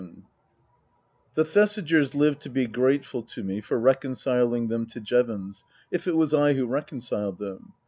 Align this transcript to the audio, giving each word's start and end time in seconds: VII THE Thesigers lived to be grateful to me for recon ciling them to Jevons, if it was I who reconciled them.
VII 0.01 0.23
THE 1.35 1.43
Thesigers 1.45 2.15
lived 2.15 2.41
to 2.41 2.49
be 2.49 2.65
grateful 2.65 3.21
to 3.21 3.43
me 3.43 3.61
for 3.61 3.79
recon 3.79 4.13
ciling 4.13 4.67
them 4.67 4.87
to 4.87 4.99
Jevons, 4.99 5.63
if 5.91 6.07
it 6.07 6.17
was 6.17 6.33
I 6.33 6.53
who 6.53 6.65
reconciled 6.65 7.37
them. 7.37 7.73